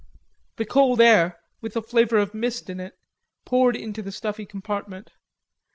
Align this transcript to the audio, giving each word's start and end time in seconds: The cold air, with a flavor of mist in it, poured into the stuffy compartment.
The 0.55 0.65
cold 0.65 0.99
air, 0.99 1.39
with 1.61 1.77
a 1.77 1.81
flavor 1.83 2.17
of 2.17 2.33
mist 2.33 2.71
in 2.71 2.79
it, 2.79 2.97
poured 3.45 3.75
into 3.75 4.01
the 4.01 4.11
stuffy 4.11 4.47
compartment. 4.47 5.11